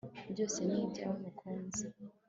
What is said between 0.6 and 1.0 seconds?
ni